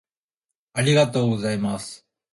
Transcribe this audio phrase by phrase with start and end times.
[0.73, 2.07] ありがとうございます。